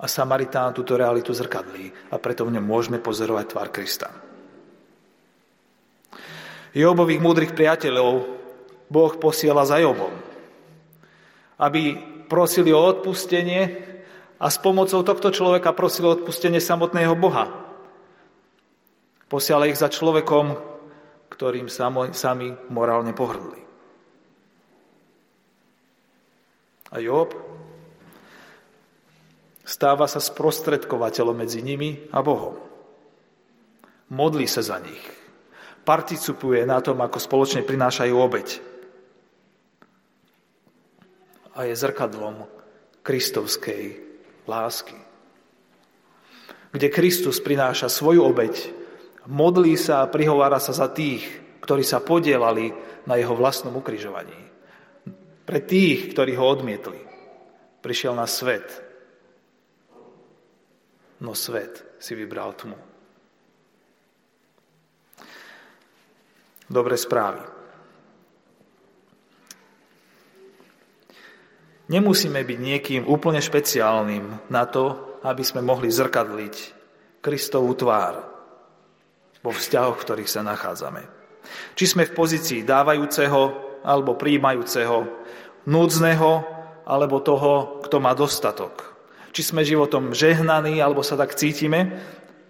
A 0.00 0.08
Samaritán 0.08 0.72
túto 0.72 0.96
realitu 0.96 1.36
zrkadlí 1.36 2.08
a 2.08 2.16
preto 2.16 2.48
v 2.48 2.56
ňom 2.56 2.64
môžeme 2.64 2.96
pozorovať 2.96 3.46
tvár 3.52 3.68
Krista. 3.68 4.08
Jobových 6.72 7.20
múdrych 7.20 7.52
priateľov 7.52 8.24
Boh 8.88 9.12
posiela 9.20 9.66
za 9.68 9.76
Jobom, 9.76 10.14
aby 11.60 12.00
prosili 12.32 12.72
o 12.72 12.80
odpustenie 12.80 13.76
a 14.40 14.46
s 14.48 14.56
pomocou 14.56 15.04
tohto 15.04 15.28
človeka 15.28 15.76
prosili 15.76 16.08
o 16.08 16.16
odpustenie 16.16 16.64
samotného 16.64 17.12
Boha. 17.12 17.59
Posiela 19.30 19.70
ich 19.70 19.78
za 19.78 19.86
človekom, 19.86 20.58
ktorým 21.30 21.70
sami 22.10 22.50
morálne 22.66 23.14
pohrdli. 23.14 23.62
A 26.90 26.98
Job 26.98 27.30
Stáva 29.70 30.10
sa 30.10 30.18
sprostredkovateľom 30.18 31.46
medzi 31.46 31.62
nimi 31.62 32.10
a 32.10 32.26
Bohom. 32.26 32.58
Modlí 34.10 34.50
sa 34.50 34.66
za 34.66 34.82
nich. 34.82 34.98
Participuje 35.86 36.66
na 36.66 36.82
tom, 36.82 36.98
ako 36.98 37.22
spoločne 37.22 37.62
prinášajú 37.62 38.10
obeď. 38.10 38.58
A 41.54 41.70
je 41.70 41.74
zrkadlom 41.78 42.50
kristovskej 43.06 44.02
lásky. 44.50 44.98
Kde 46.74 46.90
Kristus 46.90 47.38
prináša 47.38 47.86
svoju 47.86 48.26
obeď, 48.26 48.74
modlí 49.30 49.78
sa 49.78 50.02
a 50.02 50.10
prihovára 50.10 50.58
sa 50.58 50.74
za 50.74 50.90
tých, 50.90 51.22
ktorí 51.62 51.86
sa 51.86 52.02
podielali 52.02 52.74
na 53.06 53.14
jeho 53.14 53.32
vlastnom 53.38 53.72
ukrižovaní. 53.78 54.36
Pre 55.46 55.60
tých, 55.62 56.10
ktorí 56.12 56.34
ho 56.34 56.44
odmietli, 56.50 56.98
prišiel 57.78 58.12
na 58.18 58.26
svet, 58.26 58.66
no 61.22 61.32
svet 61.32 61.98
si 62.02 62.18
vybral 62.18 62.54
tmu. 62.58 62.78
Dobré 66.70 66.94
správy. 66.94 67.42
Nemusíme 71.90 72.38
byť 72.46 72.58
niekým 72.62 73.02
úplne 73.10 73.42
špeciálnym 73.42 74.46
na 74.46 74.64
to, 74.70 75.18
aby 75.26 75.42
sme 75.42 75.66
mohli 75.66 75.90
zrkadliť 75.90 76.54
Kristovú 77.18 77.74
tvár 77.74 78.29
vo 79.40 79.50
vzťahoch, 79.52 79.96
v 79.98 80.04
ktorých 80.04 80.30
sa 80.30 80.44
nachádzame. 80.44 81.02
Či 81.74 81.84
sme 81.96 82.04
v 82.06 82.16
pozícii 82.16 82.60
dávajúceho 82.62 83.40
alebo 83.80 84.16
príjmajúceho, 84.16 85.08
núdzneho 85.64 86.30
alebo 86.84 87.22
toho, 87.24 87.80
kto 87.86 87.96
má 88.02 88.12
dostatok. 88.12 88.96
Či 89.30 89.54
sme 89.54 89.62
životom 89.62 90.10
žehnaní, 90.10 90.82
alebo 90.82 91.06
sa 91.06 91.14
tak 91.14 91.38
cítime, 91.38 92.02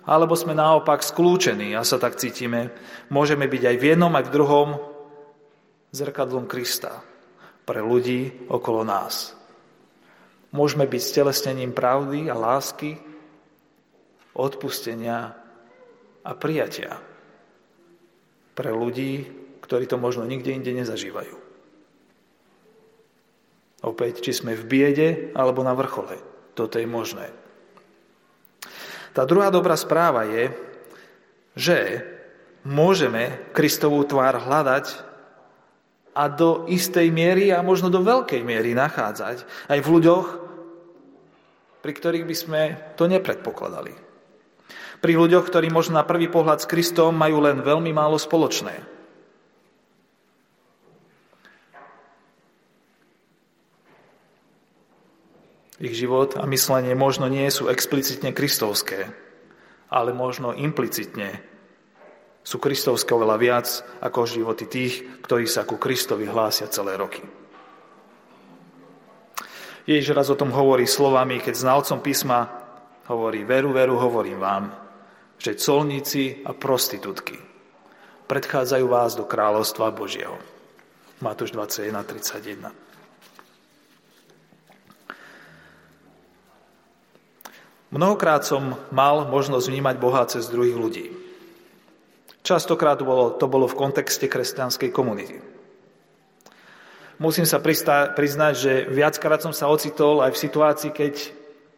alebo 0.08 0.32
sme 0.32 0.56
naopak 0.56 1.04
skľúčení 1.04 1.76
a 1.76 1.84
sa 1.84 2.00
tak 2.00 2.16
cítime. 2.16 2.72
Môžeme 3.12 3.44
byť 3.44 3.62
aj 3.68 3.76
v 3.76 3.86
jednom, 3.94 4.12
aj 4.16 4.24
v 4.26 4.34
druhom 4.34 4.68
zrkadlom 5.92 6.48
Krista 6.48 7.04
pre 7.68 7.84
ľudí 7.84 8.48
okolo 8.48 8.82
nás. 8.82 9.36
Môžeme 10.50 10.88
byť 10.88 11.02
stelesnením 11.04 11.70
pravdy 11.70 12.26
a 12.26 12.34
lásky, 12.34 12.98
odpustenia 14.34 15.36
a 16.24 16.32
prijatia 16.36 17.00
pre 18.52 18.70
ľudí, 18.72 19.24
ktorí 19.64 19.88
to 19.88 19.96
možno 19.96 20.28
nikde 20.28 20.52
inde 20.52 20.72
nezažívajú. 20.74 21.36
Opäť, 23.80 24.20
či 24.20 24.36
sme 24.36 24.52
v 24.52 24.64
biede 24.68 25.08
alebo 25.32 25.64
na 25.64 25.72
vrchole 25.72 26.20
toto 26.52 26.76
je 26.76 26.84
možné. 26.84 27.32
Tá 29.16 29.24
druhá 29.24 29.48
dobrá 29.48 29.74
správa 29.80 30.28
je, 30.28 30.52
že 31.56 31.78
môžeme 32.62 33.40
Kristovú 33.56 34.04
tvár 34.04 34.38
hľadať 34.38 35.08
a 36.12 36.28
do 36.28 36.68
istej 36.68 37.08
miery 37.08 37.48
a 37.48 37.64
možno 37.64 37.88
do 37.88 38.04
veľkej 38.04 38.44
miery 38.44 38.76
nachádzať 38.76 39.48
aj 39.72 39.78
v 39.80 39.88
ľuďoch, 39.88 40.26
pri 41.80 41.92
ktorých 41.96 42.28
by 42.28 42.36
sme 42.36 42.60
to 43.00 43.08
nepredpokladali. 43.08 44.09
Pri 45.00 45.16
ľuďoch, 45.16 45.48
ktorí 45.48 45.72
možno 45.72 45.96
na 45.96 46.04
prvý 46.04 46.28
pohľad 46.28 46.60
s 46.60 46.68
Kristom 46.68 47.16
majú 47.16 47.40
len 47.40 47.64
veľmi 47.64 47.88
málo 47.88 48.20
spoločné. 48.20 49.00
Ich 55.80 55.96
život 55.96 56.36
a 56.36 56.44
myslenie 56.44 56.92
možno 56.92 57.24
nie 57.32 57.48
sú 57.48 57.72
explicitne 57.72 58.36
kristovské, 58.36 59.08
ale 59.88 60.12
možno 60.12 60.52
implicitne 60.52 61.40
sú 62.44 62.60
kristovské 62.60 63.16
oveľa 63.16 63.36
viac 63.40 63.66
ako 64.04 64.28
životy 64.28 64.68
tých, 64.68 65.24
ktorí 65.24 65.48
sa 65.48 65.64
ku 65.64 65.80
Kristovi 65.80 66.28
hlásia 66.28 66.68
celé 66.68 67.00
roky. 67.00 67.24
Ježiš 69.88 70.12
raz 70.12 70.28
o 70.28 70.36
tom 70.36 70.52
hovorí 70.52 70.84
slovami, 70.84 71.40
keď 71.40 71.56
znalcom 71.56 72.04
písma 72.04 72.52
hovorí, 73.08 73.48
veru, 73.48 73.72
veru, 73.72 73.96
hovorím 73.96 74.36
vám, 74.36 74.89
že 75.40 75.56
colníci 75.56 76.44
a 76.44 76.52
prostitútky 76.52 77.40
predchádzajú 78.28 78.86
vás 78.86 79.16
do 79.16 79.24
kráľovstva 79.24 79.90
Božieho. 79.90 80.36
Matúš 81.24 81.56
21, 81.56 81.96
31. 82.04 82.70
Mnohokrát 87.90 88.46
som 88.46 88.78
mal 88.94 89.26
možnosť 89.26 89.66
vnímať 89.66 89.96
Boha 89.98 90.22
cez 90.30 90.46
druhých 90.46 90.78
ľudí. 90.78 91.06
Častokrát 92.46 93.02
bolo, 93.02 93.34
to 93.34 93.50
bolo 93.50 93.66
v 93.66 93.74
kontexte 93.74 94.30
kresťanskej 94.30 94.94
komunity. 94.94 95.42
Musím 97.18 97.44
sa 97.44 97.58
priznať, 97.60 98.54
že 98.54 98.72
viackrát 98.88 99.42
som 99.42 99.52
sa 99.52 99.68
ocitol 99.68 100.22
aj 100.22 100.32
v 100.32 100.42
situácii, 100.46 100.90
keď 100.94 101.14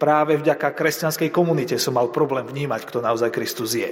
práve 0.02 0.34
vďaka 0.34 0.74
kresťanskej 0.74 1.30
komunite 1.30 1.78
som 1.78 1.94
mal 1.94 2.10
problém 2.10 2.42
vnímať, 2.42 2.82
kto 2.90 2.98
naozaj 2.98 3.30
Kristus 3.30 3.78
je. 3.78 3.86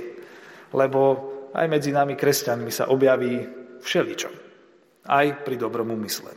Lebo 0.75 1.31
aj 1.55 1.70
medzi 1.70 1.94
nami 1.94 2.18
kresťanmi 2.18 2.75
sa 2.75 2.90
objaví 2.90 3.46
všeličo. 3.79 4.31
Aj 5.07 5.27
pri 5.46 5.55
dobrom 5.55 5.94
úmysle. 5.94 6.35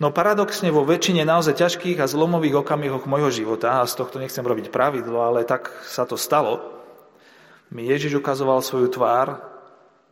No 0.00 0.12
paradoxne 0.12 0.72
vo 0.72 0.84
väčšine 0.84 1.24
naozaj 1.24 1.56
ťažkých 1.56 2.00
a 2.00 2.08
zlomových 2.08 2.64
okamihoch 2.64 3.04
môjho 3.04 3.32
života, 3.32 3.80
a 3.80 3.88
z 3.88 3.96
tohto 3.96 4.20
nechcem 4.20 4.44
robiť 4.44 4.72
pravidlo, 4.72 5.24
ale 5.24 5.44
tak 5.44 5.72
sa 5.84 6.08
to 6.08 6.16
stalo, 6.20 6.60
mi 7.72 7.88
Ježiš 7.88 8.20
ukazoval 8.20 8.60
svoju 8.60 8.92
tvár 8.92 9.40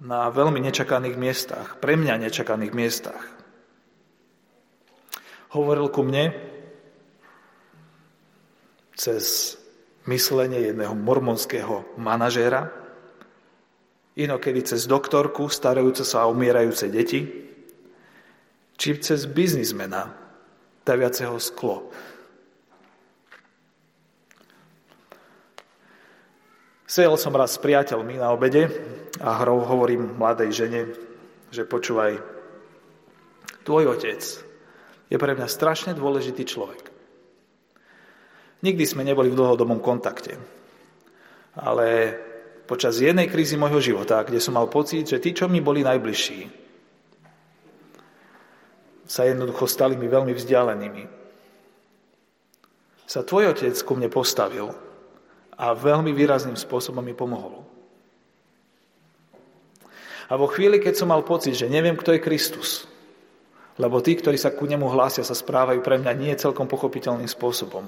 na 0.00 0.32
veľmi 0.32 0.60
nečakaných 0.64 1.16
miestach, 1.20 1.66
pre 1.84 2.00
mňa 2.00 2.28
nečakaných 2.28 2.72
miestach. 2.72 3.22
Hovoril 5.52 5.92
ku 5.92 6.00
mne 6.00 6.53
cez 8.94 9.54
myslenie 10.06 10.70
jedného 10.70 10.94
mormonského 10.94 11.98
manažéra, 11.98 12.70
inokedy 14.14 14.62
cez 14.62 14.86
doktorku 14.86 15.50
starajúce 15.50 16.06
sa 16.06 16.26
o 16.26 16.32
umierajúce 16.32 16.86
deti, 16.86 17.20
či 18.74 18.88
cez 18.98 19.26
biznismena 19.26 20.10
daviaceho 20.86 21.38
sklo. 21.42 21.90
Sedel 26.84 27.18
som 27.18 27.34
raz 27.34 27.58
s 27.58 27.62
priateľmi 27.62 28.22
na 28.22 28.30
obede 28.30 28.70
a 29.18 29.42
hrou 29.42 29.66
hovorím 29.66 30.14
mladej 30.14 30.50
žene, 30.54 30.80
že 31.50 31.66
počúvaj, 31.66 32.22
tvoj 33.66 33.98
otec 33.98 34.22
je 35.10 35.16
pre 35.18 35.32
mňa 35.34 35.48
strašne 35.50 35.90
dôležitý 35.96 36.46
človek. 36.46 36.93
Nikdy 38.64 38.84
sme 38.88 39.04
neboli 39.04 39.28
v 39.28 39.36
dlhodobom 39.36 39.84
kontakte, 39.84 40.40
ale 41.52 42.16
počas 42.64 42.96
jednej 42.96 43.28
krízy 43.28 43.60
môjho 43.60 43.76
života, 43.78 44.24
kde 44.24 44.40
som 44.40 44.56
mal 44.56 44.72
pocit, 44.72 45.04
že 45.04 45.20
tí, 45.20 45.36
čo 45.36 45.52
mi 45.52 45.60
boli 45.60 45.84
najbližší, 45.84 46.64
sa 49.04 49.28
jednoducho 49.28 49.68
stali 49.68 50.00
mi 50.00 50.08
veľmi 50.08 50.32
vzdialenými. 50.32 51.04
Sa 53.04 53.20
tvoj 53.20 53.52
otec 53.52 53.76
ku 53.84 53.92
mne 54.00 54.08
postavil 54.08 54.72
a 55.60 55.76
veľmi 55.76 56.16
výrazným 56.16 56.56
spôsobom 56.56 57.04
mi 57.04 57.12
pomohol. 57.12 57.62
A 60.32 60.40
vo 60.40 60.48
chvíli, 60.48 60.80
keď 60.80 61.04
som 61.04 61.12
mal 61.12 61.20
pocit, 61.20 61.52
že 61.52 61.68
neviem, 61.68 62.00
kto 62.00 62.16
je 62.16 62.24
Kristus, 62.24 62.88
lebo 63.76 64.00
tí, 64.00 64.16
ktorí 64.16 64.40
sa 64.40 64.56
ku 64.56 64.64
nemu 64.64 64.88
hlásia, 64.88 65.20
sa 65.20 65.36
správajú 65.36 65.84
pre 65.84 66.00
mňa 66.00 66.12
nie 66.16 66.32
celkom 66.32 66.64
pochopiteľným 66.64 67.28
spôsobom, 67.28 67.84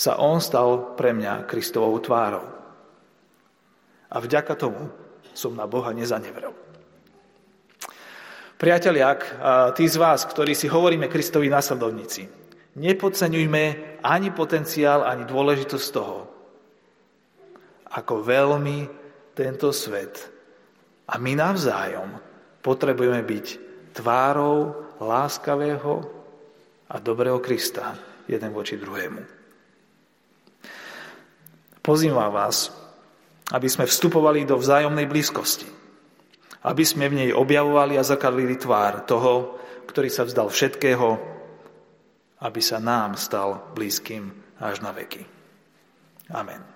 sa 0.00 0.16
on 0.16 0.40
stal 0.40 0.96
pre 0.96 1.12
mňa 1.12 1.44
Kristovou 1.44 2.00
tvárou. 2.00 2.48
A 4.08 4.16
vďaka 4.16 4.56
tomu 4.56 4.88
som 5.36 5.52
na 5.52 5.68
Boha 5.68 5.92
nezanevrel. 5.92 6.56
Priatelia, 8.56 9.12
tí 9.76 9.84
z 9.84 9.96
vás, 10.00 10.24
ktorí 10.24 10.56
si 10.56 10.72
hovoríme 10.72 11.04
Kristovi 11.04 11.52
následovníci, 11.52 12.24
nepodceňujme 12.80 13.64
ani 14.00 14.32
potenciál, 14.32 15.04
ani 15.04 15.28
dôležitosť 15.28 15.86
toho, 15.92 16.18
ako 17.92 18.24
veľmi 18.24 18.88
tento 19.36 19.68
svet 19.68 20.16
a 21.12 21.20
my 21.20 21.32
navzájom 21.36 22.08
potrebujeme 22.64 23.20
byť 23.20 23.46
tvárou 23.96 24.88
láskavého 24.96 25.92
a 26.88 26.96
dobrého 27.00 27.40
Krista 27.40 27.96
jeden 28.28 28.52
voči 28.52 28.80
druhému. 28.80 29.39
Pozývam 31.80 32.30
vás, 32.30 32.70
aby 33.50 33.66
sme 33.66 33.88
vstupovali 33.88 34.44
do 34.46 34.60
vzájomnej 34.60 35.08
blízkosti 35.08 35.80
aby 36.60 36.84
sme 36.84 37.08
v 37.08 37.18
nej 37.24 37.30
objavovali 37.32 37.96
a 37.96 38.04
zrkadlili 38.04 38.60
tvár 38.60 39.08
toho, 39.08 39.56
ktorý 39.88 40.12
sa 40.12 40.28
vzdal 40.28 40.52
všetkého, 40.52 41.08
aby 42.44 42.60
sa 42.60 42.76
nám 42.80 43.16
stal 43.16 43.72
blízkym 43.72 44.28
až 44.60 44.84
na 44.84 44.92
veky. 44.92 45.24
Amen. 46.36 46.69